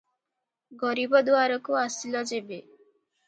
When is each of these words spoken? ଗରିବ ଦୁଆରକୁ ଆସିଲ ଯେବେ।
ଗରିବ 0.83 1.21
ଦୁଆରକୁ 1.27 1.77
ଆସିଲ 1.81 2.25
ଯେବେ। 2.31 2.61